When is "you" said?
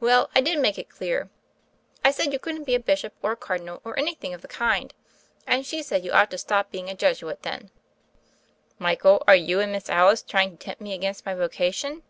2.30-2.38, 6.04-6.12, 9.34-9.60